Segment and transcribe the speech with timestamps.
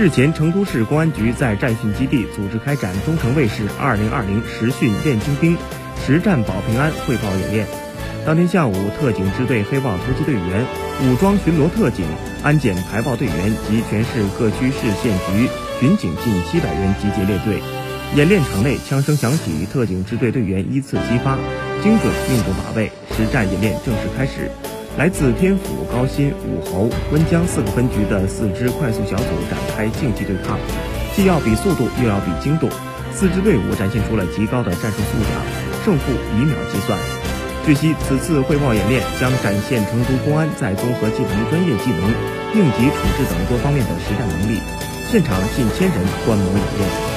[0.00, 5.54] 日前，成都市公安局在战训基地组织开展忠诚卫士2020实训练精兵、
[6.06, 7.66] 实战保平安汇报演练。
[8.24, 10.64] 当天下午，特警支队黑豹突击队员、
[11.04, 12.06] 武装巡逻特警、
[12.42, 15.46] 安检排爆队员及全市各区市县局
[15.80, 17.60] 巡警近七百人集结列队。
[18.16, 21.36] 演练场内枪声响起，特警支队队员依次击发，
[21.82, 24.50] 精准命中靶位，实战演练正式开始。
[24.98, 30.58] 来自天府、高新、武侯、温江四个分局的四支快速小组展开竞技对抗，
[31.14, 32.68] 既要比速度，又要比精度。
[33.14, 36.98] 四支队伍展现出了极高的战术素养，胜负以秒计算。
[37.64, 42.10] 据悉，此次汇报演练将展现成都公安在综合技能、专业技能、
[42.54, 44.60] 应急处置等多方面的实战能力。
[45.10, 47.09] 现场近千人观摩演练。